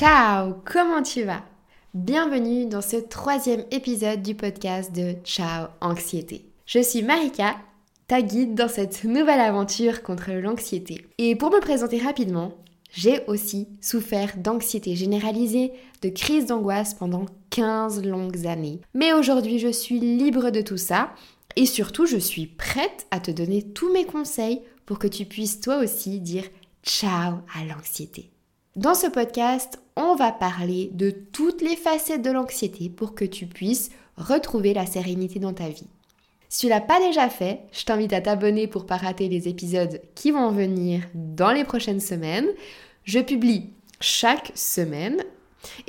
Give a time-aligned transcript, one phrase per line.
[0.00, 1.44] Ciao, comment tu vas?
[1.92, 6.46] Bienvenue dans ce troisième épisode du podcast de Ciao Anxiété.
[6.64, 7.56] Je suis Marika,
[8.08, 11.06] ta guide dans cette nouvelle aventure contre l'anxiété.
[11.18, 12.54] Et pour me présenter rapidement,
[12.90, 18.80] j'ai aussi souffert d'anxiété généralisée, de crise d'angoisse pendant 15 longues années.
[18.94, 21.10] Mais aujourd'hui, je suis libre de tout ça
[21.56, 25.60] et surtout, je suis prête à te donner tous mes conseils pour que tu puisses
[25.60, 26.44] toi aussi dire
[26.82, 28.30] ciao à l'anxiété.
[28.76, 33.46] Dans ce podcast, on va parler de toutes les facettes de l'anxiété pour que tu
[33.46, 35.88] puisses retrouver la sérénité dans ta vie.
[36.48, 40.00] Si tu l'as pas déjà fait, je t'invite à t'abonner pour pas rater les épisodes
[40.14, 42.46] qui vont venir dans les prochaines semaines.
[43.02, 43.70] Je publie
[44.00, 45.16] chaque semaine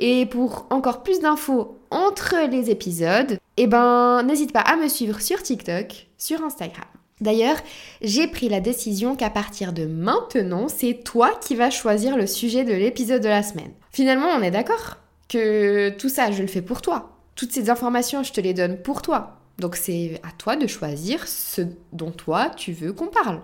[0.00, 5.20] et pour encore plus d'infos entre les épisodes, eh ben n'hésite pas à me suivre
[5.20, 6.91] sur TikTok, sur Instagram.
[7.20, 7.56] D'ailleurs,
[8.00, 12.64] j'ai pris la décision qu'à partir de maintenant, c'est toi qui vas choisir le sujet
[12.64, 13.72] de l'épisode de la semaine.
[13.92, 14.96] Finalement, on est d'accord
[15.28, 17.16] que tout ça, je le fais pour toi.
[17.36, 19.38] Toutes ces informations, je te les donne pour toi.
[19.58, 23.40] Donc c'est à toi de choisir ce dont toi tu veux qu'on parle.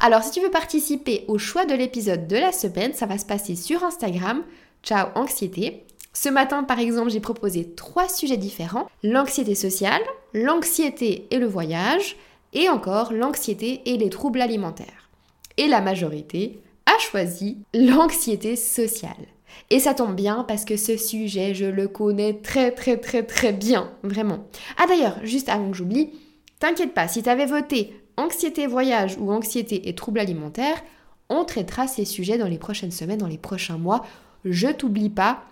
[0.00, 3.26] Alors si tu veux participer au choix de l'épisode de la semaine, ça va se
[3.26, 4.42] passer sur Instagram.
[4.82, 5.84] Ciao anxiété.
[6.12, 8.88] Ce matin par exemple, j'ai proposé trois sujets différents.
[9.02, 12.16] L'anxiété sociale, l'anxiété et le voyage,
[12.52, 15.10] et encore l'anxiété et les troubles alimentaires.
[15.56, 19.26] Et la majorité a choisi l'anxiété sociale.
[19.70, 23.52] Et ça tombe bien parce que ce sujet, je le connais très très très très
[23.52, 24.46] bien, vraiment.
[24.76, 26.10] Ah d'ailleurs, juste avant que j'oublie,
[26.58, 30.82] t'inquiète pas, si t'avais voté anxiété voyage ou anxiété et troubles alimentaires,
[31.28, 34.04] on traitera ces sujets dans les prochaines semaines, dans les prochains mois.
[34.44, 35.44] Je t'oublie pas,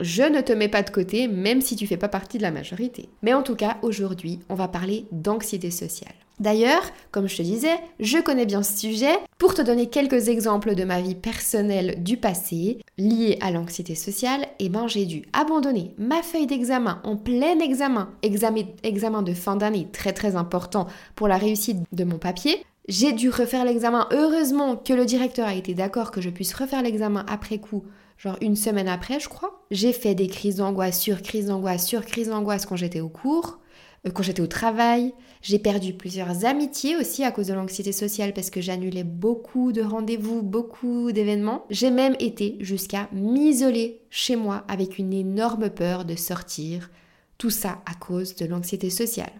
[0.00, 2.50] je ne te mets pas de côté, même si tu fais pas partie de la
[2.50, 3.08] majorité.
[3.22, 6.14] Mais en tout cas, aujourd'hui, on va parler d'anxiété sociale.
[6.40, 9.12] D'ailleurs, comme je te disais, je connais bien ce sujet.
[9.36, 14.46] Pour te donner quelques exemples de ma vie personnelle du passé liés à l'anxiété sociale,
[14.58, 19.56] eh ben j'ai dû abandonner ma feuille d'examen en plein examen, examen, examen de fin
[19.56, 22.64] d'année très très important pour la réussite de mon papier.
[22.88, 24.08] J'ai dû refaire l'examen.
[24.10, 27.84] Heureusement que le directeur a été d'accord que je puisse refaire l'examen après coup,
[28.16, 29.62] genre une semaine après, je crois.
[29.70, 33.58] J'ai fait des crises d'angoisse sur crise d'angoisse sur crise d'angoisse quand j'étais au cours.
[34.06, 35.12] Euh, quand j'étais au travail.
[35.42, 39.82] J'ai perdu plusieurs amitiés aussi à cause de l'anxiété sociale parce que j'annulais beaucoup de
[39.82, 41.64] rendez-vous, beaucoup d'événements.
[41.70, 46.90] J'ai même été jusqu'à m'isoler chez moi avec une énorme peur de sortir.
[47.38, 49.32] Tout ça à cause de l'anxiété sociale.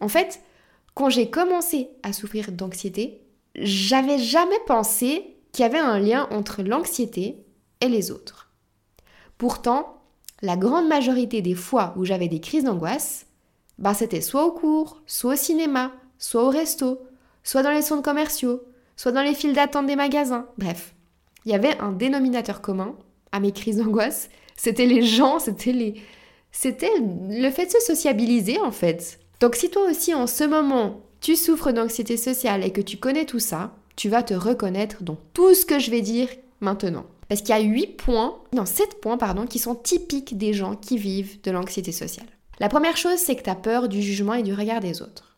[0.00, 0.40] En fait,
[0.94, 3.20] quand j'ai commencé à souffrir d'anxiété,
[3.54, 7.44] j'avais jamais pensé qu'il y avait un lien entre l'anxiété
[7.80, 8.50] et les autres.
[9.36, 10.00] Pourtant,
[10.40, 13.26] la grande majorité des fois où j'avais des crises d'angoisse,
[13.78, 17.00] bah, c'était soit au cours, soit au cinéma, soit au resto,
[17.42, 18.62] soit dans les centres commerciaux,
[18.96, 20.46] soit dans les files d'attente des magasins.
[20.58, 20.94] Bref,
[21.44, 22.96] il y avait un dénominateur commun
[23.32, 24.30] à mes crises d'angoisse.
[24.56, 25.94] C'était les gens, c'était les...
[26.52, 29.18] C'était le fait de se sociabiliser en fait.
[29.40, 33.24] Donc si toi aussi en ce moment tu souffres d'anxiété sociale et que tu connais
[33.24, 36.28] tout ça, tu vas te reconnaître dans tout ce que je vais dire
[36.60, 37.06] maintenant.
[37.28, 40.76] Parce qu'il y a 8 points, non 7 points pardon, qui sont typiques des gens
[40.76, 42.26] qui vivent de l'anxiété sociale.
[42.60, 45.36] La première chose, c'est que tu peur du jugement et du regard des autres.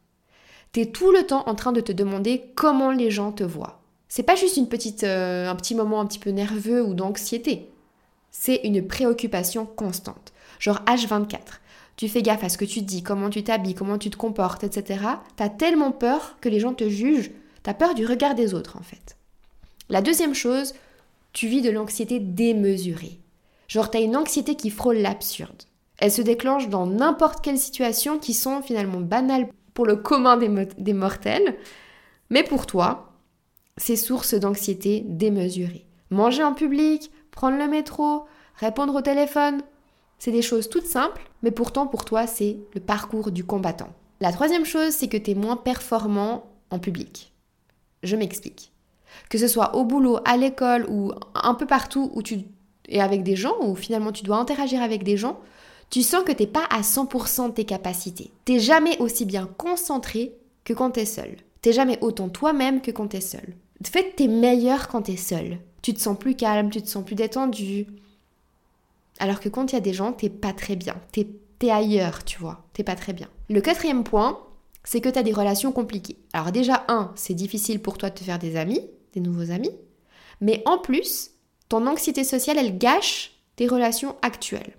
[0.72, 3.80] Tu es tout le temps en train de te demander comment les gens te voient.
[4.08, 7.70] C'est pas juste une petite, euh, un petit moment un petit peu nerveux ou d'anxiété.
[8.30, 10.32] C'est une préoccupation constante.
[10.58, 11.38] Genre H24.
[11.96, 14.64] Tu fais gaffe à ce que tu dis, comment tu t'habilles, comment tu te comportes,
[14.64, 15.00] etc.
[15.36, 17.30] T'as tellement peur que les gens te jugent.
[17.62, 19.16] T'as peur du regard des autres, en fait.
[19.88, 20.74] La deuxième chose,
[21.32, 23.18] tu vis de l'anxiété démesurée.
[23.68, 25.62] Genre, t'as une anxiété qui frôle l'absurde.
[25.98, 30.92] Elle se déclenche dans n'importe quelle situation qui sont finalement banales pour le commun des,
[30.92, 31.56] mortels,
[32.30, 33.12] mais pour toi,
[33.76, 35.86] c'est source d'anxiété démesurée.
[36.10, 38.24] Manger en public, prendre le métro,
[38.56, 39.62] répondre au téléphone,
[40.18, 43.92] c'est des choses toutes simples, mais pourtant pour toi, c'est le parcours du combattant.
[44.20, 47.34] La troisième chose, c'est que tu es moins performant en public.
[48.02, 48.72] Je m'explique.
[49.28, 52.44] Que ce soit au boulot, à l'école ou un peu partout où tu
[52.88, 55.38] es avec des gens, où finalement tu dois interagir avec des gens,
[55.90, 58.32] tu sens que t'es pas à 100% de tes capacités.
[58.44, 60.32] T'es jamais aussi bien concentré
[60.64, 61.36] que quand t'es seul.
[61.62, 63.54] T'es jamais autant toi-même que quand t'es seul.
[63.80, 65.58] En fait, t'es meilleur quand t'es seul.
[65.82, 67.86] Tu te sens plus calme, tu te sens plus détendu.
[69.18, 70.96] Alors que quand il y a des gens, t'es pas très bien.
[71.12, 71.26] T'es
[71.62, 72.64] es ailleurs, tu vois.
[72.72, 73.28] T'es pas très bien.
[73.48, 74.40] Le quatrième point,
[74.84, 76.18] c'est que t'as des relations compliquées.
[76.32, 78.82] Alors déjà, un, c'est difficile pour toi de te faire des amis,
[79.14, 79.72] des nouveaux amis.
[80.40, 81.30] Mais en plus,
[81.68, 84.74] ton anxiété sociale, elle gâche tes relations actuelles.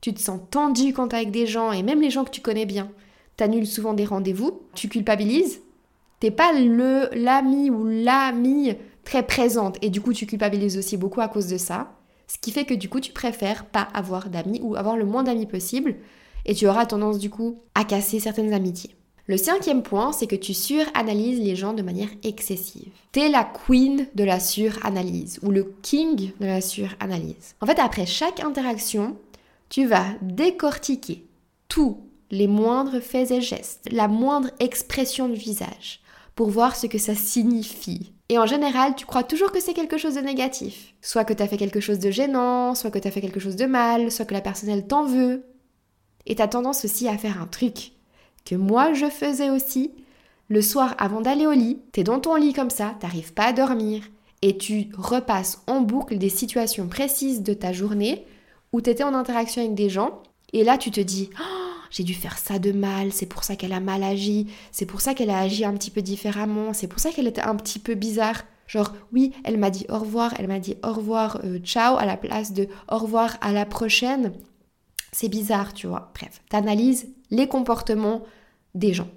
[0.00, 2.40] Tu te sens tendu quand t'es avec des gens et même les gens que tu
[2.40, 2.90] connais bien.
[3.36, 5.60] T'annules souvent des rendez-vous, tu culpabilises.
[6.20, 8.74] T'es pas le l'ami ou l'amie
[9.04, 11.92] très présente et du coup tu culpabilises aussi beaucoup à cause de ça.
[12.28, 15.22] Ce qui fait que du coup, tu préfères pas avoir d'amis ou avoir le moins
[15.22, 15.96] d'amis possible
[16.44, 18.94] et tu auras tendance du coup à casser certaines amitiés.
[19.26, 22.90] Le cinquième point, c'est que tu suranalyses les gens de manière excessive.
[23.12, 27.54] T'es la queen de la suranalyse ou le king de la suranalyse.
[27.60, 29.16] En fait, après chaque interaction,
[29.68, 31.26] tu vas décortiquer
[31.68, 31.98] tous
[32.30, 36.00] les moindres faits et gestes, la moindre expression du visage,
[36.34, 38.12] pour voir ce que ça signifie.
[38.28, 40.94] Et en général, tu crois toujours que c'est quelque chose de négatif.
[41.00, 43.40] Soit que tu as fait quelque chose de gênant, soit que tu as fait quelque
[43.40, 45.44] chose de mal, soit que la personne elle t'en veut.
[46.26, 47.92] Et tu as tendance aussi à faire un truc
[48.44, 49.92] que moi je faisais aussi.
[50.48, 53.52] Le soir avant d'aller au lit, t'es dans ton lit comme ça, t'arrives pas à
[53.52, 54.02] dormir,
[54.40, 58.24] et tu repasses en boucle des situations précises de ta journée
[58.72, 60.22] où t'étais en interaction avec des gens,
[60.52, 63.56] et là tu te dis oh, j'ai dû faire ça de mal, c'est pour ça
[63.56, 66.86] qu'elle a mal agi, c'est pour ça qu'elle a agi un petit peu différemment, c'est
[66.86, 68.44] pour ça qu'elle était un petit peu bizarre.
[68.66, 72.04] Genre, oui, elle m'a dit au revoir, elle m'a dit au revoir, euh, ciao, à
[72.04, 74.32] la place de au revoir à la prochaine.
[75.10, 76.12] C'est bizarre, tu vois.
[76.14, 78.22] Bref, t'analyses les comportements
[78.74, 79.08] des gens.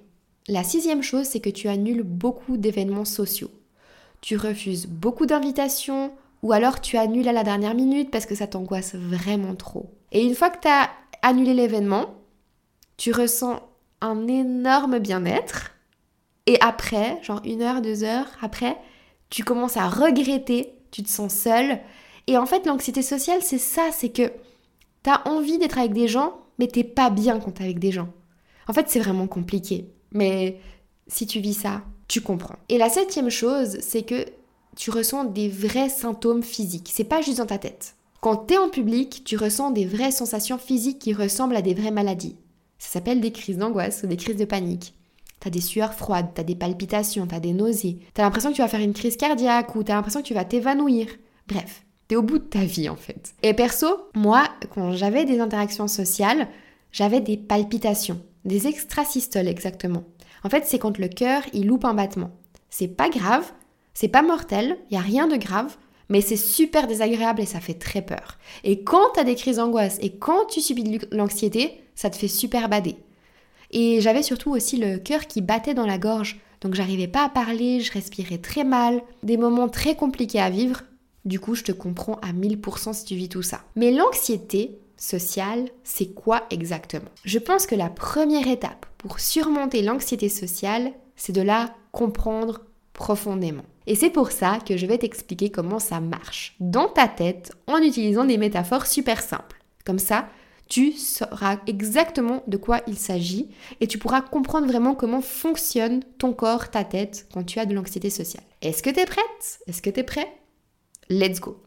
[0.48, 3.50] La sixième chose, c'est que tu annules beaucoup d'événements sociaux.
[4.22, 8.46] Tu refuses beaucoup d'invitations ou alors tu annules à la dernière minute parce que ça
[8.46, 9.94] t'angoisse vraiment trop.
[10.10, 10.90] Et une fois que tu as
[11.22, 12.14] annulé l'événement,
[12.96, 13.60] tu ressens
[14.00, 15.70] un énorme bien-être.
[16.46, 18.76] Et après, genre une heure, deux heures après,
[19.30, 21.78] tu commences à regretter, tu te sens seul.
[22.26, 24.32] Et en fait, l'anxiété sociale, c'est ça, c'est que
[25.04, 27.92] tu as envie d'être avec des gens, mais t'es pas bien quand t'es avec des
[27.92, 28.08] gens.
[28.68, 29.88] En fait, c'est vraiment compliqué.
[30.12, 30.60] Mais
[31.06, 32.56] si tu vis ça, tu comprends.
[32.68, 34.26] Et la septième chose, c'est que
[34.76, 36.90] tu ressens des vrais symptômes physiques.
[36.92, 37.94] C'est pas juste dans ta tête.
[38.20, 41.74] Quand tu es en public, tu ressens des vraies sensations physiques qui ressemblent à des
[41.74, 42.36] vraies maladies.
[42.78, 44.94] Ça s'appelle des crises d'angoisse ou des crises de panique.
[45.40, 48.68] T'as des sueurs froides, t'as des palpitations, t'as des nausées, t'as l'impression que tu vas
[48.68, 51.08] faire une crise cardiaque ou t'as l'impression que tu vas t'évanouir.
[51.48, 53.34] Bref, t'es au bout de ta vie en fait.
[53.42, 56.46] Et perso, moi, quand j'avais des interactions sociales,
[56.92, 58.20] j'avais des palpitations.
[58.44, 60.04] Des extrasystoles exactement.
[60.44, 62.30] En fait, c'est quand le cœur, il loupe un battement.
[62.70, 63.52] C'est pas grave,
[63.94, 65.76] c'est pas mortel, il y a rien de grave,
[66.08, 68.38] mais c'est super désagréable et ça fait très peur.
[68.64, 72.16] Et quand tu as des crises d'angoisse et quand tu subis de l'anxiété, ça te
[72.16, 72.96] fait super bader.
[73.70, 77.28] Et j'avais surtout aussi le cœur qui battait dans la gorge, donc j'arrivais pas à
[77.28, 80.82] parler, je respirais très mal, des moments très compliqués à vivre.
[81.24, 83.62] Du coup, je te comprends à 1000% si tu vis tout ça.
[83.76, 87.10] Mais l'anxiété, sociale, c'est quoi exactement?
[87.24, 92.60] Je pense que la première étape pour surmonter l'anxiété sociale, c'est de la comprendre
[92.92, 93.64] profondément.
[93.86, 97.78] Et c'est pour ça que je vais t'expliquer comment ça marche dans ta tête en
[97.78, 99.62] utilisant des métaphores super simples.
[99.84, 100.28] Comme ça,
[100.68, 103.50] tu sauras exactement de quoi il s'agit
[103.80, 107.74] et tu pourras comprendre vraiment comment fonctionne ton corps, ta tête quand tu as de
[107.74, 108.44] l'anxiété sociale.
[108.62, 109.60] Est-ce que tu es prête?
[109.66, 110.32] Est-ce que tu es prêt?
[111.10, 111.62] Let's go.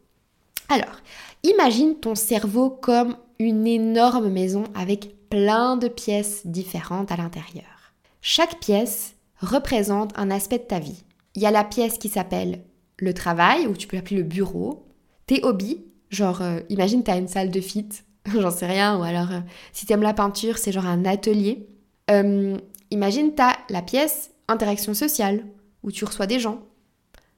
[0.69, 1.01] Alors,
[1.43, 7.93] imagine ton cerveau comme une énorme maison avec plein de pièces différentes à l'intérieur.
[8.21, 11.03] Chaque pièce représente un aspect de ta vie.
[11.35, 12.63] Il y a la pièce qui s'appelle
[12.97, 14.87] le travail, ou tu peux l'appeler le bureau,
[15.27, 17.89] tes hobbies, genre euh, imagine tu as une salle de fit,
[18.33, 19.39] j'en sais rien, ou alors euh,
[19.73, 21.67] si tu aimes la peinture, c'est genre un atelier.
[22.09, 22.57] Euh,
[22.91, 25.45] imagine tu as la pièce interaction sociale,
[25.83, 26.61] où tu reçois des gens.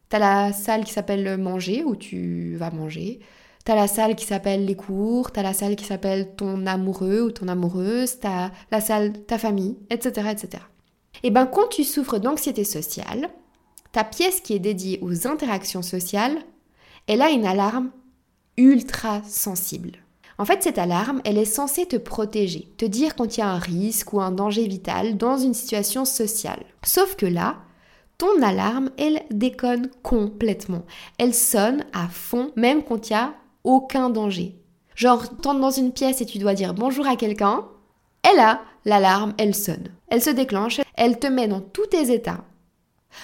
[0.09, 3.19] Tu as la salle qui s'appelle manger, où tu vas manger.
[3.65, 7.31] T'as la salle qui s'appelle les cours, t'as la salle qui s'appelle ton amoureux ou
[7.31, 10.29] ton amoureuse, t'as la salle ta famille, etc.
[10.31, 10.63] etc.
[11.23, 13.29] Et ben quand tu souffres d'anxiété sociale,
[13.97, 16.37] ta pièce qui est dédiée aux interactions sociales,
[17.07, 17.89] elle a une alarme
[18.55, 19.93] ultra sensible.
[20.37, 23.49] En fait, cette alarme, elle est censée te protéger, te dire quand il y a
[23.49, 26.63] un risque ou un danger vital dans une situation sociale.
[26.83, 27.55] Sauf que là,
[28.19, 30.83] ton alarme, elle déconne complètement.
[31.17, 34.53] Elle sonne à fond, même quand il y a aucun danger.
[34.93, 37.65] Genre, t'entres dans une pièce et tu dois dire bonjour à quelqu'un,
[38.21, 39.89] elle a l'alarme, elle sonne.
[40.07, 42.43] Elle se déclenche, elle te met dans tous tes états.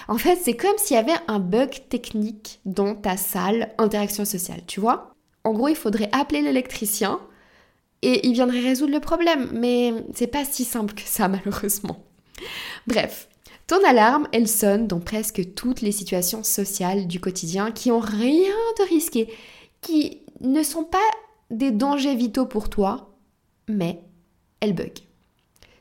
[0.08, 4.60] En fait, c'est comme s'il y avait un bug technique dans ta salle interaction sociale,
[4.66, 5.12] tu vois?
[5.44, 7.20] En gros, il faudrait appeler l'électricien
[8.02, 12.04] et il viendrait résoudre le problème, mais c'est pas si simple que ça, malheureusement.
[12.86, 13.28] Bref,
[13.66, 18.54] ton alarme, elle sonne dans presque toutes les situations sociales du quotidien qui ont rien
[18.78, 19.32] de risqué,
[19.80, 20.98] qui ne sont pas
[21.50, 23.14] des dangers vitaux pour toi,
[23.68, 24.02] mais
[24.60, 24.92] elles bug.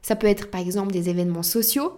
[0.01, 1.93] Ça peut être par exemple des événements sociaux.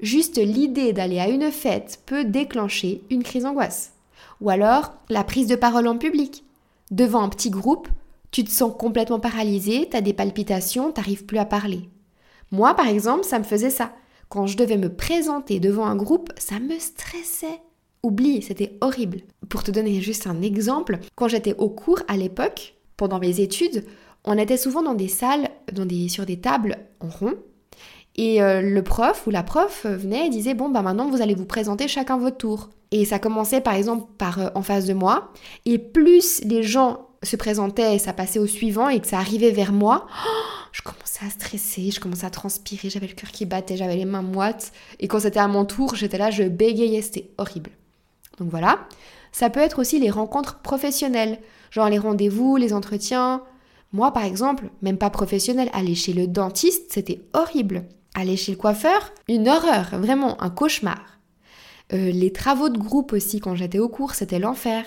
[0.00, 3.92] Juste l'idée d'aller à une fête peut déclencher une crise d'angoisse.
[4.40, 6.44] Ou alors la prise de parole en public.
[6.90, 7.88] Devant un petit groupe,
[8.30, 11.88] tu te sens complètement paralysé, tu as des palpitations, t'arrives plus à parler.
[12.52, 13.92] Moi par exemple, ça me faisait ça.
[14.28, 17.60] Quand je devais me présenter devant un groupe, ça me stressait.
[18.02, 19.22] oublie, c'était horrible.
[19.48, 23.84] Pour te donner juste un exemple, quand j'étais au cours à l'époque, pendant mes études,
[24.24, 27.34] on était souvent dans des salles, dans des, sur des tables en rond.
[28.16, 31.34] Et euh, le prof ou la prof venait et disait Bon, bah maintenant vous allez
[31.34, 32.70] vous présenter chacun votre tour.
[32.90, 35.32] Et ça commençait par exemple par euh, en face de moi.
[35.64, 39.50] Et plus les gens se présentaient et ça passait au suivant et que ça arrivait
[39.50, 40.06] vers moi,
[40.72, 44.04] je commençais à stresser, je commençais à transpirer, j'avais le cœur qui battait, j'avais les
[44.04, 44.72] mains moites.
[45.00, 47.70] Et quand c'était à mon tour, j'étais là, je bégayais, c'était horrible.
[48.38, 48.86] Donc voilà.
[49.32, 51.38] Ça peut être aussi les rencontres professionnelles,
[51.70, 53.42] genre les rendez-vous, les entretiens.
[53.92, 57.84] Moi, par exemple, même pas professionnel, aller chez le dentiste, c'était horrible.
[58.16, 61.20] Aller chez le coiffeur, une horreur, vraiment un cauchemar.
[61.92, 64.84] Euh, les travaux de groupe aussi, quand j'étais au cours, c'était l'enfer.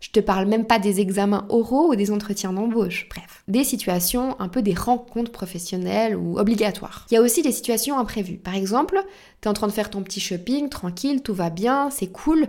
[0.00, 3.42] Je te parle même pas des examens oraux ou des entretiens d'embauche, bref.
[3.48, 7.04] Des situations, un peu des rencontres professionnelles ou obligatoires.
[7.10, 8.38] Il y a aussi des situations imprévues.
[8.38, 9.02] Par exemple,
[9.40, 12.46] tu es en train de faire ton petit shopping, tranquille, tout va bien, c'est cool,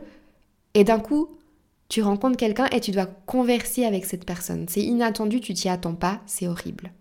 [0.75, 1.29] et d'un coup,
[1.89, 4.67] tu rencontres quelqu'un et tu dois converser avec cette personne.
[4.69, 6.91] C'est inattendu, tu t'y attends pas, c'est horrible.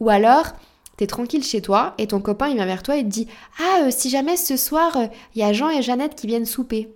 [0.00, 0.52] Ou alors,
[0.96, 3.28] tu es tranquille chez toi et ton copain il vient vers toi et te dit
[3.58, 6.46] Ah, euh, si jamais ce soir euh, il y a Jean et Jeannette qui viennent
[6.46, 6.92] souper.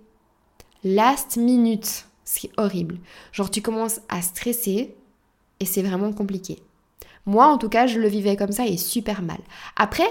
[0.83, 2.97] Last minute, c'est horrible.
[3.31, 4.95] Genre tu commences à stresser
[5.59, 6.59] et c'est vraiment compliqué.
[7.25, 9.39] Moi en tout cas, je le vivais comme ça et super mal.
[9.75, 10.09] Après,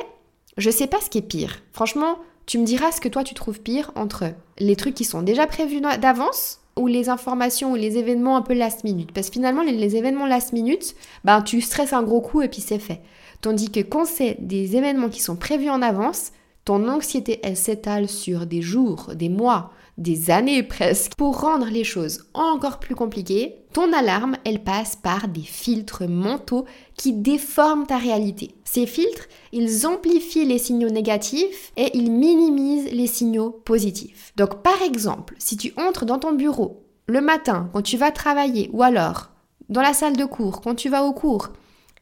[0.57, 1.63] je sais pas ce qui est pire.
[1.73, 5.23] Franchement, tu me diras ce que toi tu trouves pire entre les trucs qui sont
[5.23, 9.13] déjà prévus d'avance ou les informations ou les événements un peu last minute.
[9.13, 10.95] Parce que finalement, les, événements last minute,
[11.25, 13.01] ben, tu stresses un gros coup et puis c'est fait.
[13.41, 16.33] Tandis que quand c'est des événements qui sont prévus en avance,
[16.65, 21.15] ton anxiété, elle s'étale sur des jours, des mois, des années presque.
[21.15, 26.65] Pour rendre les choses encore plus compliquées, ton alarme, elle passe par des filtres mentaux
[26.97, 28.55] qui déforment ta réalité.
[28.65, 34.33] Ces filtres, ils amplifient les signaux négatifs et ils minimisent les signaux positifs.
[34.37, 38.71] Donc par exemple, si tu entres dans ton bureau le matin quand tu vas travailler
[38.73, 39.31] ou alors
[39.69, 41.49] dans la salle de cours quand tu vas au cours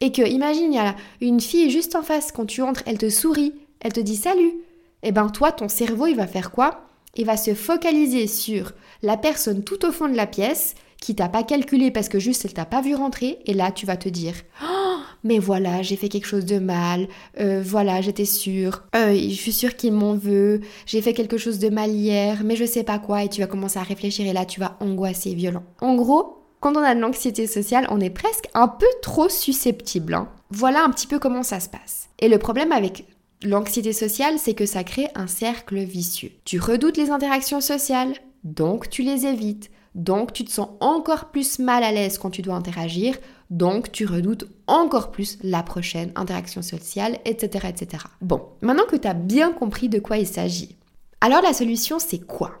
[0.01, 2.97] et que imagine il y a une fille juste en face quand tu entres, elle
[2.97, 4.53] te sourit, elle te dit salut.
[5.01, 6.85] Et eh ben toi ton cerveau, il va faire quoi?
[7.15, 11.29] Il va se focaliser sur la personne tout au fond de la pièce qui t'a
[11.29, 14.09] pas calculé parce que juste elle t'a pas vu rentrer et là tu vas te
[14.09, 17.07] dire oh, mais voilà j'ai fait quelque chose de mal
[17.39, 21.59] euh, voilà j'étais sûre euh, je suis sûre qu'il m'en veut j'ai fait quelque chose
[21.59, 24.33] de mal hier mais je sais pas quoi et tu vas commencer à réfléchir et
[24.33, 28.09] là tu vas angoisser violent en gros quand on a de l'anxiété sociale, on est
[28.09, 30.13] presque un peu trop susceptible.
[30.13, 30.29] Hein.
[30.49, 32.09] Voilà un petit peu comment ça se passe.
[32.19, 33.05] Et le problème avec
[33.43, 36.31] l'anxiété sociale, c'est que ça crée un cercle vicieux.
[36.45, 38.13] Tu redoutes les interactions sociales,
[38.43, 39.71] donc tu les évites.
[39.95, 43.17] Donc tu te sens encore plus mal à l'aise quand tu dois interagir,
[43.49, 47.67] donc tu redoutes encore plus la prochaine interaction sociale, etc.
[47.69, 48.03] etc.
[48.21, 50.75] Bon, maintenant que tu as bien compris de quoi il s'agit,
[51.21, 52.59] alors la solution c'est quoi?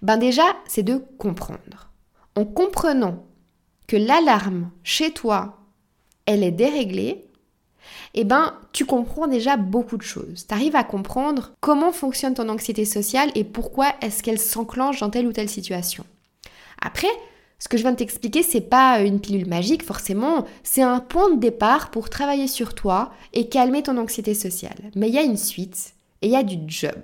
[0.00, 1.90] Ben déjà, c'est de comprendre.
[2.36, 3.24] En comprenant
[3.86, 5.58] que l'alarme chez toi,
[6.26, 7.24] elle est déréglée,
[8.14, 10.46] eh ben, tu comprends déjà beaucoup de choses.
[10.46, 15.10] Tu arrives à comprendre comment fonctionne ton anxiété sociale et pourquoi est-ce qu'elle s'enclenche dans
[15.10, 16.04] telle ou telle situation.
[16.80, 17.08] Après,
[17.58, 21.30] ce que je viens de t'expliquer, c'est pas une pilule magique forcément, c'est un point
[21.30, 24.90] de départ pour travailler sur toi et calmer ton anxiété sociale.
[24.94, 27.02] Mais il y a une suite et il y a du job.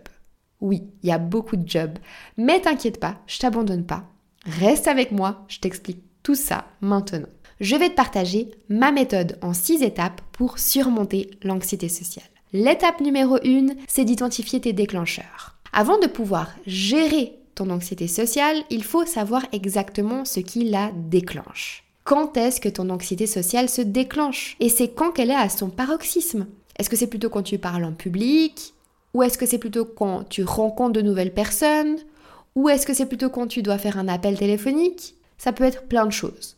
[0.61, 1.93] Oui, il y a beaucoup de job.
[2.37, 4.05] Mais t'inquiète pas, je t'abandonne pas.
[4.47, 7.29] Reste avec moi, je t'explique tout ça maintenant.
[7.61, 12.25] Je vais te partager ma méthode en 6 étapes pour surmonter l'anxiété sociale.
[12.53, 15.57] L'étape numéro 1, c'est d'identifier tes déclencheurs.
[15.73, 21.85] Avant de pouvoir gérer ton anxiété sociale, il faut savoir exactement ce qui la déclenche.
[22.05, 24.57] Quand est-ce que ton anxiété sociale se déclenche?
[24.59, 26.47] Et c'est quand qu'elle est à son paroxysme?
[26.79, 28.73] Est-ce que c'est plutôt quand tu parles en public?
[29.13, 31.99] Ou est-ce que c'est plutôt quand tu rencontres de nouvelles personnes?
[32.57, 35.15] Ou est-ce que c'est plutôt quand tu dois faire un appel téléphonique?
[35.39, 36.57] Ça peut être plein de choses.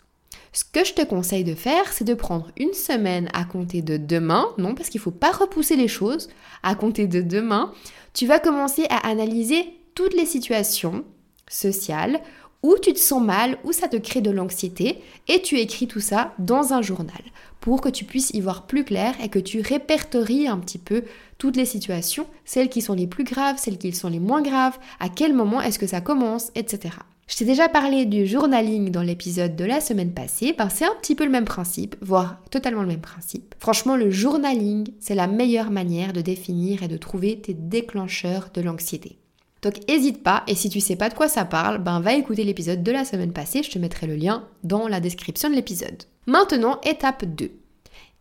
[0.53, 3.97] Ce que je te conseille de faire, c'est de prendre une semaine à compter de
[3.97, 6.29] demain, non parce qu'il ne faut pas repousser les choses,
[6.63, 7.73] à compter de demain,
[8.13, 11.05] tu vas commencer à analyser toutes les situations
[11.49, 12.21] sociales
[12.63, 16.01] où tu te sens mal, où ça te crée de l'anxiété, et tu écris tout
[16.01, 17.23] ça dans un journal
[17.63, 21.05] pour que tu puisses y voir plus clair et que tu répertories un petit peu
[21.39, 24.79] toutes les situations, celles qui sont les plus graves, celles qui sont les moins graves,
[24.99, 26.97] à quel moment est-ce que ça commence, etc.
[27.29, 30.95] Je t'ai déjà parlé du journaling dans l'épisode de la semaine passée, ben c'est un
[31.01, 33.55] petit peu le même principe, voire totalement le même principe.
[33.61, 38.61] Franchement, le journaling, c'est la meilleure manière de définir et de trouver tes déclencheurs de
[38.61, 39.19] l'anxiété.
[39.63, 42.43] Donc n'hésite pas, et si tu sais pas de quoi ça parle, ben va écouter
[42.43, 46.03] l'épisode de la semaine passée, je te mettrai le lien dans la description de l'épisode.
[46.27, 47.51] Maintenant, étape 2.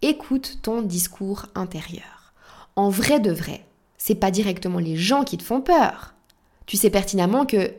[0.01, 2.33] Écoute ton discours intérieur.
[2.75, 3.63] En vrai de vrai,
[3.99, 6.15] c'est pas directement les gens qui te font peur.
[6.65, 7.71] Tu sais pertinemment que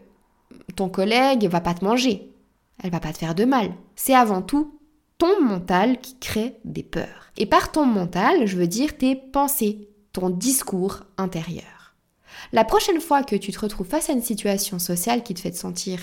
[0.77, 2.31] ton collègue va pas te manger.
[2.85, 3.73] Elle va pas te faire de mal.
[3.97, 4.79] C'est avant tout
[5.19, 7.33] ton mental qui crée des peurs.
[7.37, 11.97] Et par ton mental, je veux dire tes pensées, ton discours intérieur.
[12.53, 15.51] La prochaine fois que tu te retrouves face à une situation sociale qui te fait
[15.51, 15.99] te sentir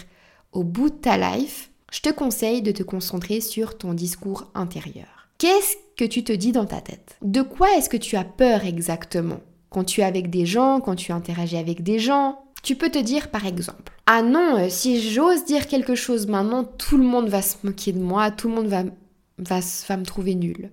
[0.52, 5.30] au bout de ta life, je te conseille de te concentrer sur ton discours intérieur.
[5.38, 7.18] Qu'est-ce que tu te dis dans ta tête?
[7.22, 9.40] De quoi est-ce que tu as peur exactement?
[9.70, 13.00] Quand tu es avec des gens, quand tu interagis avec des gens, tu peux te
[13.00, 17.30] dire par exemple Ah non, euh, si j'ose dire quelque chose maintenant, tout le monde
[17.30, 20.72] va se moquer de moi, tout le monde va, me trouver nul.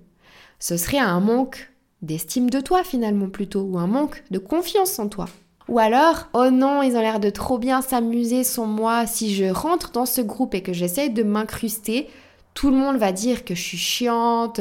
[0.59, 1.71] Ce serait un manque
[2.03, 5.29] d'estime de toi finalement plutôt, ou un manque de confiance en toi.
[5.69, 9.07] Ou alors, oh non, ils ont l'air de trop bien s'amuser sans moi.
[9.07, 12.09] Si je rentre dans ce groupe et que j'essaye de m'incruster,
[12.55, 14.61] tout le monde va dire que je suis chiante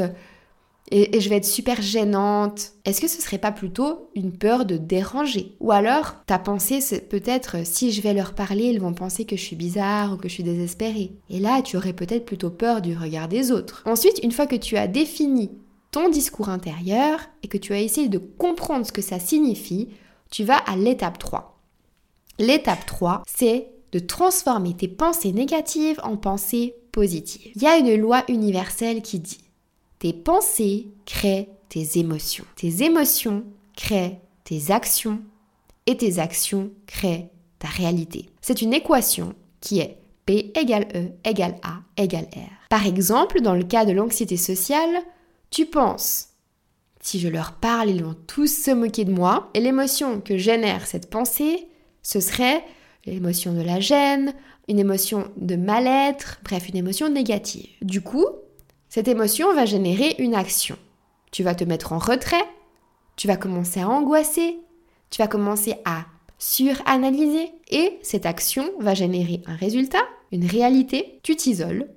[0.91, 2.73] et, je vais être super gênante.
[2.85, 5.55] Est-ce que ce serait pas plutôt une peur de déranger?
[5.59, 9.41] Ou alors, ta pensée, peut-être si je vais leur parler, ils vont penser que je
[9.41, 11.13] suis bizarre ou que je suis désespérée.
[11.29, 13.83] Et là, tu aurais peut-être plutôt peur du regard des autres.
[13.85, 15.51] Ensuite, une fois que tu as défini
[15.89, 19.89] ton discours intérieur et que tu as essayé de comprendre ce que ça signifie,
[20.31, 21.59] tu vas à l'étape 3.
[22.39, 27.51] L'étape 3, c'est de transformer tes pensées négatives en pensées positives.
[27.55, 29.41] Il y a une loi universelle qui dit
[29.99, 32.45] tes pensées créent tes émotions.
[32.55, 33.43] Tes émotions
[33.75, 35.19] créent tes actions
[35.85, 37.29] et tes actions créent
[37.59, 38.29] ta réalité.
[38.41, 42.67] C'est une équation qui est P égale E égale A égale R.
[42.69, 45.01] Par exemple, dans le cas de l'anxiété sociale,
[45.51, 46.29] tu penses
[47.05, 49.51] si je leur parle, ils vont tous se moquer de moi.
[49.53, 51.67] Et l'émotion que génère cette pensée,
[52.01, 52.63] ce serait
[53.05, 54.33] l'émotion de la gêne,
[54.67, 57.69] une émotion de mal-être, bref, une émotion négative.
[57.83, 58.25] Du coup,
[58.89, 60.77] cette émotion va générer une action.
[61.31, 62.43] Tu vas te mettre en retrait,
[63.17, 64.57] tu vas commencer à angoisser,
[65.11, 66.05] tu vas commencer à
[66.39, 71.87] suranalyser et cette action va générer un résultat, une réalité, tu t'isoles,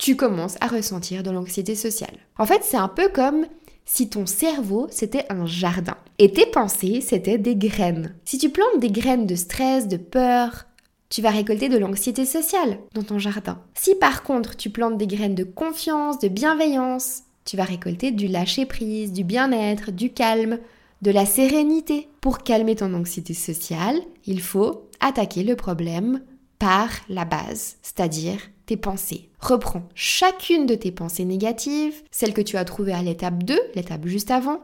[0.00, 2.16] tu commences à ressentir de l'anxiété sociale.
[2.38, 3.46] En fait, c'est un peu comme
[3.92, 8.14] si ton cerveau c'était un jardin et tes pensées c'était des graines.
[8.24, 10.66] Si tu plantes des graines de stress, de peur,
[11.08, 13.60] tu vas récolter de l'anxiété sociale dans ton jardin.
[13.74, 18.28] Si par contre tu plantes des graines de confiance, de bienveillance, tu vas récolter du
[18.28, 20.58] lâcher-prise, du bien-être, du calme,
[21.02, 22.08] de la sérénité.
[22.20, 26.20] Pour calmer ton anxiété sociale, il faut attaquer le problème
[26.60, 28.38] par la base, c'est-à-dire
[28.76, 29.28] pensées.
[29.40, 34.06] Reprends chacune de tes pensées négatives, celles que tu as trouvées à l'étape 2, l'étape
[34.06, 34.60] juste avant,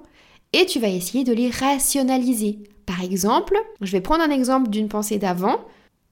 [0.53, 2.59] et tu vas essayer de les rationaliser.
[2.87, 5.61] Par exemple, je vais prendre un exemple d'une pensée d'avant.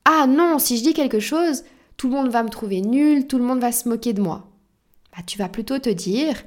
[0.05, 1.65] Ah non, si je dis quelque chose,
[1.97, 4.49] tout le monde va me trouver nul, tout le monde va se moquer de moi.
[5.17, 6.43] Bah, tu vas plutôt te dire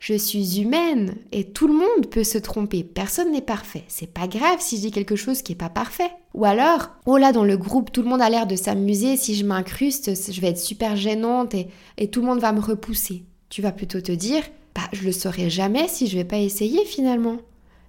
[0.00, 2.82] je suis humaine et tout le monde peut se tromper.
[2.82, 3.84] Personne n'est parfait.
[3.86, 6.10] C'est pas grave si je dis quelque chose qui est pas parfait.
[6.32, 9.18] Ou alors, oh là, dans le groupe, tout le monde a l'air de s'amuser.
[9.18, 12.60] Si je m'incruste, je vais être super gênante et, et tout le monde va me
[12.60, 13.24] repousser.
[13.50, 14.42] Tu vas plutôt te dire,
[14.74, 17.36] bah, je le saurai jamais si je vais pas essayer finalement.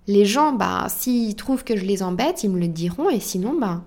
[0.08, 3.58] Les gens, bah, s'ils trouvent que je les embête, ils me le diront et sinon,
[3.58, 3.86] bah,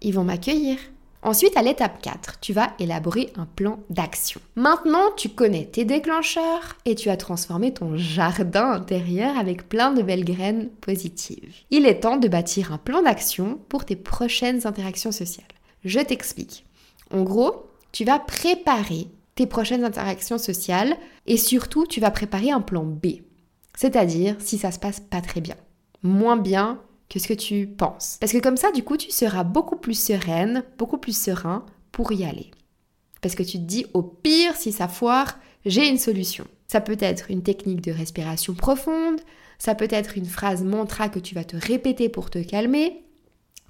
[0.00, 0.78] ils vont m'accueillir.
[1.24, 4.42] Ensuite, à l'étape 4, tu vas élaborer un plan d'action.
[4.56, 10.02] Maintenant, tu connais tes déclencheurs et tu as transformé ton jardin intérieur avec plein de
[10.02, 11.54] belles graines positives.
[11.70, 15.46] Il est temps de bâtir un plan d'action pour tes prochaines interactions sociales.
[15.82, 16.66] Je t'explique.
[17.10, 20.94] En gros, tu vas préparer tes prochaines interactions sociales
[21.26, 23.22] et surtout, tu vas préparer un plan B.
[23.74, 25.56] C'est-à-dire si ça se passe pas très bien.
[26.02, 28.16] Moins bien que ce que tu penses.
[28.20, 32.12] Parce que comme ça, du coup, tu seras beaucoup plus sereine, beaucoup plus serein pour
[32.12, 32.50] y aller.
[33.20, 36.46] Parce que tu te dis, au pire, si ça foire, j'ai une solution.
[36.66, 39.20] Ça peut être une technique de respiration profonde,
[39.58, 43.02] ça peut être une phrase mantra que tu vas te répéter pour te calmer,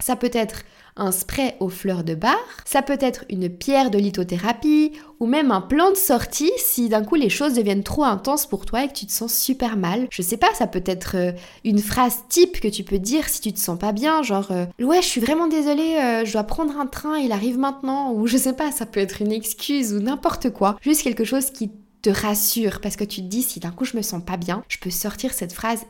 [0.00, 0.64] ça peut être
[0.96, 5.50] un spray aux fleurs de bar, ça peut être une pierre de lithothérapie ou même
[5.50, 8.88] un plan de sortie si d'un coup les choses deviennent trop intenses pour toi et
[8.88, 10.06] que tu te sens super mal.
[10.10, 11.32] Je sais pas, ça peut être euh,
[11.64, 14.66] une phrase type que tu peux dire si tu te sens pas bien, genre euh,
[14.80, 18.26] ouais, je suis vraiment désolée, euh, je dois prendre un train, il arrive maintenant ou
[18.26, 21.70] je sais pas, ça peut être une excuse ou n'importe quoi, juste quelque chose qui
[22.02, 24.62] te rassure parce que tu te dis si d'un coup je me sens pas bien,
[24.68, 25.84] je peux sortir cette phrase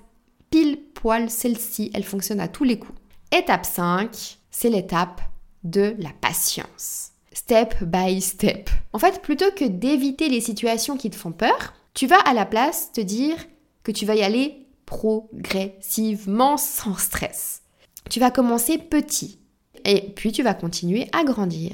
[0.51, 2.99] pile poil celle-ci, elle fonctionne à tous les coups.
[3.33, 5.21] Étape 5, c'est l'étape
[5.65, 7.11] de la patience.
[7.33, 8.71] Step by step.
[8.93, 12.47] En fait, plutôt que d'éviter les situations qui te font peur, tu vas à la
[12.47, 13.37] place te dire
[13.83, 17.63] que tu vas y aller progressivement sans stress.
[18.09, 19.41] Tu vas commencer petit
[19.85, 21.73] et puis tu vas continuer à grandir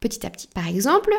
[0.00, 0.48] petit à petit.
[0.48, 1.14] Par exemple,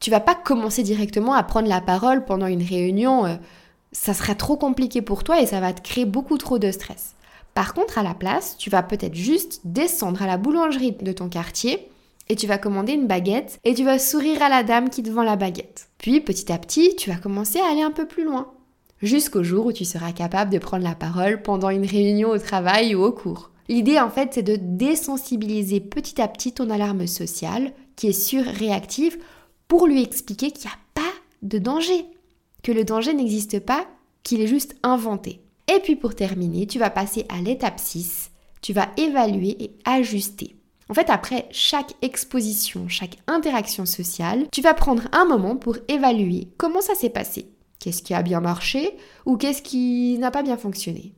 [0.00, 3.36] tu vas pas commencer directement à prendre la parole pendant une réunion, euh,
[3.92, 7.14] ça sera trop compliqué pour toi et ça va te créer beaucoup trop de stress.
[7.54, 11.28] Par contre, à la place, tu vas peut-être juste descendre à la boulangerie de ton
[11.28, 11.88] quartier
[12.28, 15.10] et tu vas commander une baguette et tu vas sourire à la dame qui te
[15.10, 15.88] vend la baguette.
[15.98, 18.50] Puis petit à petit, tu vas commencer à aller un peu plus loin,
[19.02, 22.94] jusqu'au jour où tu seras capable de prendre la parole pendant une réunion au travail
[22.94, 23.50] ou au cours.
[23.68, 29.18] L'idée en fait, c'est de désensibiliser petit à petit ton alarme sociale qui est surréactive
[29.68, 31.12] pour lui expliquer qu'il n'y a pas
[31.42, 32.06] de danger,
[32.62, 33.86] que le danger n'existe pas,
[34.22, 35.41] qu'il est juste inventé.
[35.68, 40.56] Et puis pour terminer, tu vas passer à l'étape 6, tu vas évaluer et ajuster.
[40.88, 46.48] En fait, après chaque exposition, chaque interaction sociale, tu vas prendre un moment pour évaluer
[46.58, 47.46] comment ça s'est passé.
[47.78, 51.14] Qu'est-ce qui a bien marché ou qu'est-ce qui n'a pas bien fonctionné.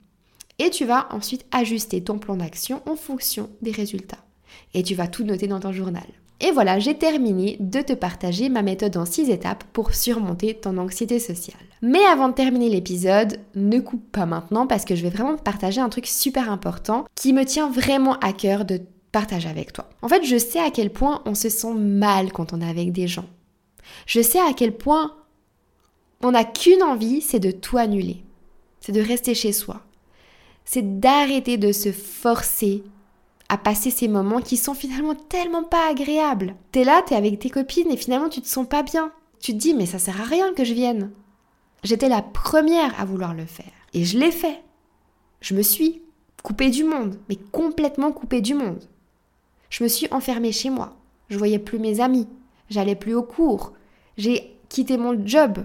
[0.58, 4.24] Et tu vas ensuite ajuster ton plan d'action en fonction des résultats.
[4.72, 6.06] Et tu vas tout noter dans ton journal.
[6.40, 10.78] Et voilà, j'ai terminé de te partager ma méthode en 6 étapes pour surmonter ton
[10.78, 11.56] anxiété sociale.
[11.86, 15.42] Mais avant de terminer l'épisode, ne coupe pas maintenant parce que je vais vraiment te
[15.42, 18.80] partager un truc super important qui me tient vraiment à cœur de
[19.12, 19.90] partager avec toi.
[20.00, 22.90] En fait, je sais à quel point on se sent mal quand on est avec
[22.90, 23.26] des gens.
[24.06, 25.12] Je sais à quel point
[26.22, 28.24] on n'a qu'une envie, c'est de tout annuler.
[28.80, 29.82] C'est de rester chez soi.
[30.64, 32.82] C'est d'arrêter de se forcer
[33.50, 36.54] à passer ces moments qui sont finalement tellement pas agréables.
[36.72, 39.12] T'es là, t'es avec tes copines et finalement tu te sens pas bien.
[39.38, 41.10] Tu te dis mais ça sert à rien que je vienne.
[41.84, 43.72] J'étais la première à vouloir le faire.
[43.92, 44.62] Et je l'ai fait.
[45.40, 46.02] Je me suis
[46.42, 48.82] coupée du monde, mais complètement coupée du monde.
[49.68, 50.96] Je me suis enfermée chez moi.
[51.28, 52.26] Je voyais plus mes amis.
[52.70, 53.74] J'allais plus au cours.
[54.16, 55.58] J'ai quitté mon job.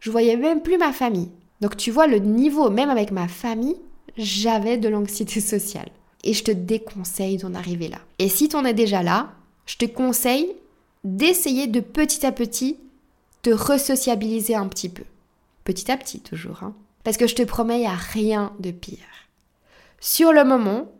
[0.00, 1.30] Je voyais même plus ma famille.
[1.60, 3.76] Donc tu vois le niveau, même avec ma famille,
[4.16, 5.88] j'avais de l'anxiété sociale.
[6.24, 7.98] Et je te déconseille d'en arriver là.
[8.18, 9.32] Et si tu en es déjà là,
[9.66, 10.54] je te conseille
[11.04, 12.78] d'essayer de petit à petit
[13.42, 15.04] te resociabiliser un petit peu.
[15.66, 16.62] Petit à petit toujours.
[16.62, 16.74] Hein.
[17.02, 18.98] Parce que je te promets, il n'y a rien de pire.
[20.00, 20.92] Sur le moment,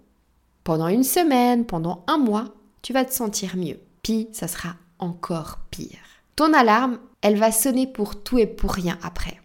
[0.65, 2.47] pendant une semaine, pendant un mois,
[2.83, 3.79] tu vas te sentir mieux.
[4.03, 6.01] Puis, ça sera encore pire.
[6.35, 9.41] Ton alarme, elle va sonner pour tout et pour rien après.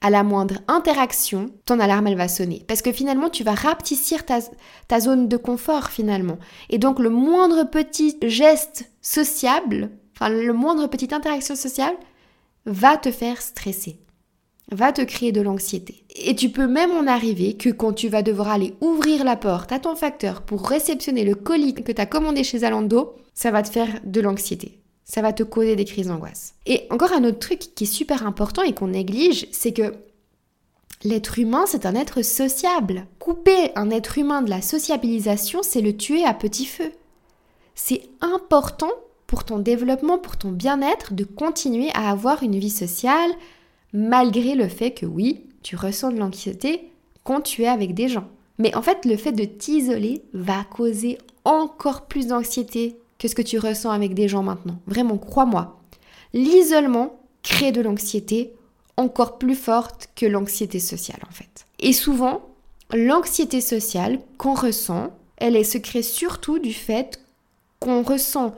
[0.00, 2.64] À la moindre interaction, ton alarme, elle va sonner.
[2.66, 4.38] Parce que finalement, tu vas rapetissir ta,
[4.88, 6.38] ta zone de confort finalement.
[6.70, 11.96] Et donc, le moindre petit geste sociable, enfin, le moindre petite interaction sociale,
[12.64, 14.00] va te faire stresser
[14.72, 16.04] va te créer de l'anxiété.
[16.16, 19.70] Et tu peux même en arriver que quand tu vas devoir aller ouvrir la porte
[19.72, 23.62] à ton facteur pour réceptionner le colis que tu as commandé chez Zalando, ça va
[23.62, 24.80] te faire de l'anxiété.
[25.04, 26.54] Ça va te causer des crises d'angoisse.
[26.66, 29.94] Et encore un autre truc qui est super important et qu'on néglige, c'est que
[31.04, 33.06] l'être humain, c'est un être sociable.
[33.20, 36.90] Couper un être humain de la sociabilisation, c'est le tuer à petit feu.
[37.76, 38.90] C'est important
[39.28, 43.30] pour ton développement, pour ton bien-être, de continuer à avoir une vie sociale,
[43.96, 46.90] malgré le fait que oui, tu ressens de l'anxiété
[47.24, 48.28] quand tu es avec des gens.
[48.58, 53.42] Mais en fait, le fait de t'isoler va causer encore plus d'anxiété que ce que
[53.42, 54.78] tu ressens avec des gens maintenant.
[54.86, 55.80] Vraiment, crois-moi.
[56.34, 58.52] L'isolement crée de l'anxiété
[58.98, 61.66] encore plus forte que l'anxiété sociale en fait.
[61.78, 62.42] Et souvent,
[62.92, 67.20] l'anxiété sociale qu'on ressent, elle se crée surtout du fait
[67.80, 68.54] qu'on ressent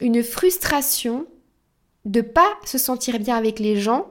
[0.00, 1.26] une frustration
[2.04, 4.06] de pas se sentir bien avec les gens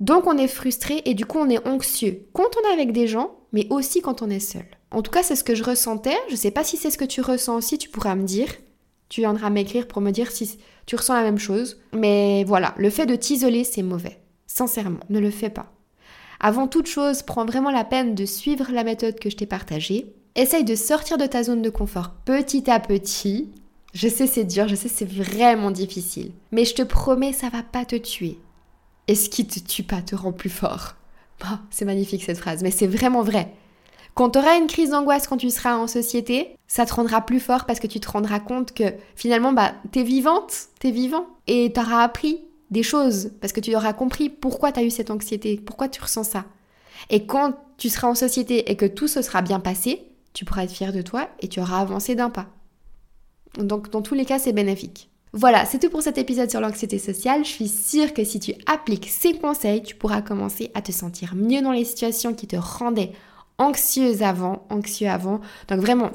[0.00, 3.06] donc on est frustré et du coup on est anxieux quand on est avec des
[3.06, 4.64] gens, mais aussi quand on est seul.
[4.92, 6.16] En tout cas, c'est ce que je ressentais.
[6.28, 8.48] Je ne sais pas si c'est ce que tu ressens aussi, tu pourras me dire.
[9.08, 11.80] Tu viendras m'écrire pour me dire si tu ressens la même chose.
[11.92, 14.18] Mais voilà, le fait de t'isoler, c'est mauvais.
[14.46, 15.72] Sincèrement, ne le fais pas.
[16.40, 20.14] Avant toute chose, prends vraiment la peine de suivre la méthode que je t'ai partagée.
[20.36, 23.50] Essaye de sortir de ta zone de confort petit à petit.
[23.92, 26.32] Je sais c'est dur, je sais c'est vraiment difficile.
[26.52, 28.38] Mais je te promets, ça va pas te tuer.
[29.10, 30.94] Et ce qui te tue pas te rend plus fort.
[31.40, 33.52] Bah, c'est magnifique cette phrase, mais c'est vraiment vrai.
[34.14, 37.40] Quand tu auras une crise d'angoisse quand tu seras en société, ça te rendra plus
[37.40, 38.84] fort parce que tu te rendras compte que
[39.16, 42.38] finalement, bah, t'es vivante, t'es vivant, et t'auras appris
[42.70, 46.00] des choses parce que tu auras compris pourquoi tu as eu cette anxiété, pourquoi tu
[46.00, 46.44] ressens ça.
[47.08, 50.62] Et quand tu seras en société et que tout se sera bien passé, tu pourras
[50.62, 52.46] être fier de toi et tu auras avancé d'un pas.
[53.58, 55.10] Donc dans tous les cas, c'est bénéfique.
[55.32, 57.44] Voilà, c'est tout pour cet épisode sur l'anxiété sociale.
[57.44, 61.34] Je suis sûre que si tu appliques ces conseils, tu pourras commencer à te sentir
[61.36, 63.12] mieux dans les situations qui te rendaient
[63.58, 65.40] anxieuse avant, anxieux avant.
[65.68, 66.10] Donc vraiment,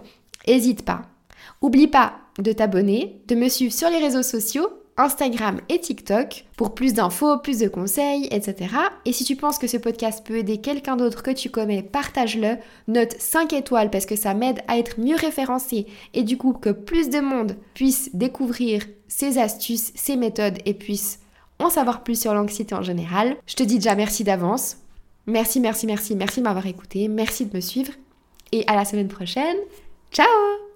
[0.47, 1.03] n'hésite pas.
[1.61, 6.73] Oublie pas de t'abonner, de me suivre sur les réseaux sociaux Instagram et TikTok pour
[6.73, 8.73] plus d'infos, plus de conseils, etc.
[9.05, 12.57] Et si tu penses que ce podcast peut aider quelqu'un d'autre que tu connais, partage-le,
[12.87, 16.69] note 5 étoiles parce que ça m'aide à être mieux référencé et du coup que
[16.69, 21.19] plus de monde puisse découvrir ces astuces, ces méthodes et puisse
[21.59, 23.37] en savoir plus sur l'anxiété en général.
[23.47, 24.77] Je te dis déjà merci d'avance.
[25.27, 27.91] Merci, merci, merci, merci de m'avoir écouté, merci de me suivre
[28.51, 29.57] et à la semaine prochaine.
[30.11, 30.64] Ciao